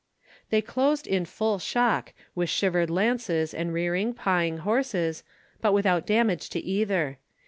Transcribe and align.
They 0.49 0.63
closed 0.63 1.05
in 1.05 1.25
full 1.25 1.59
shock, 1.59 2.13
with 2.33 2.49
shivered 2.49 2.89
lances 2.89 3.53
and 3.53 3.71
rearing, 3.71 4.15
pawing 4.15 4.57
horses, 4.65 5.23
but 5.61 5.73
without 5.73 6.07
damage 6.07 6.49
to 6.49 6.59
either. 6.59 7.19